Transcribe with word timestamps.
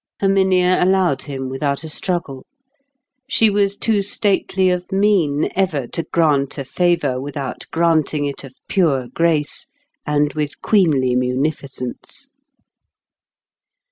Herminia 0.19 0.83
allowed 0.83 1.21
him 1.21 1.47
without 1.47 1.83
a 1.83 1.87
struggle; 1.87 2.43
she 3.29 3.51
was 3.51 3.77
too 3.77 4.01
stately 4.01 4.71
of 4.71 4.91
mien 4.91 5.51
ever 5.55 5.85
to 5.89 6.01
grant 6.11 6.57
a 6.57 6.65
favour 6.65 7.21
without 7.21 7.67
granting 7.71 8.25
it 8.25 8.43
of 8.43 8.55
pure 8.67 9.09
grace, 9.13 9.67
and 10.03 10.33
with 10.33 10.59
queenly 10.63 11.13
munificence. 11.13 12.31